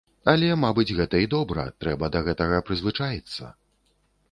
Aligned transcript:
Але, 0.31 0.47
мабыць, 0.61 0.93
гэта 0.99 1.19
і 1.25 1.27
добра, 1.35 1.67
трэба 1.85 2.11
да 2.17 2.23
гэтага 2.31 2.65
прызвычаіцца. 2.69 3.55